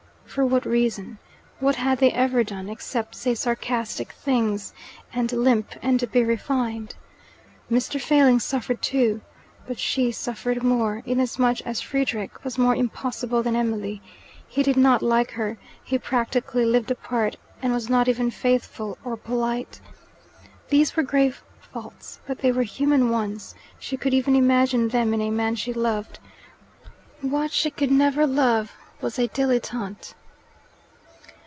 [0.33, 1.17] For what reason?
[1.59, 4.73] What had they ever done, except say sarcastic things,
[5.13, 6.95] and limp, and be refined?
[7.69, 7.99] Mr.
[7.99, 9.19] Failing suffered too,
[9.67, 14.01] but she suffered more, inasmuch as Frederick was more impossible than Emily.
[14.47, 19.17] He did not like her, he practically lived apart, he was not even faithful or
[19.17, 19.81] polite.
[20.69, 25.19] These were grave faults, but they were human ones: she could even imagine them in
[25.19, 26.19] a man she loved.
[27.19, 28.71] What she could never love
[29.01, 30.13] was a dilettante.